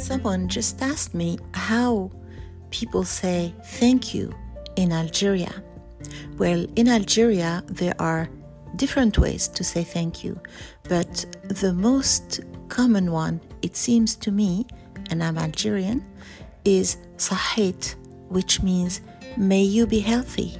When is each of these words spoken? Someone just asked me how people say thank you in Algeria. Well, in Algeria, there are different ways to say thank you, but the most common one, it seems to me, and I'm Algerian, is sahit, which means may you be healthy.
Someone 0.00 0.48
just 0.48 0.80
asked 0.80 1.14
me 1.14 1.38
how 1.52 2.10
people 2.70 3.04
say 3.04 3.54
thank 3.64 4.14
you 4.14 4.34
in 4.76 4.92
Algeria. 4.92 5.62
Well, 6.38 6.66
in 6.74 6.88
Algeria, 6.88 7.62
there 7.66 7.94
are 8.00 8.28
different 8.76 9.18
ways 9.18 9.46
to 9.48 9.62
say 9.62 9.84
thank 9.84 10.24
you, 10.24 10.40
but 10.84 11.26
the 11.44 11.74
most 11.74 12.40
common 12.68 13.12
one, 13.12 13.40
it 13.60 13.76
seems 13.76 14.16
to 14.16 14.32
me, 14.32 14.66
and 15.10 15.22
I'm 15.22 15.36
Algerian, 15.36 16.04
is 16.64 16.96
sahit, 17.18 17.94
which 18.30 18.62
means 18.62 19.02
may 19.36 19.62
you 19.62 19.86
be 19.86 20.00
healthy. 20.00 20.56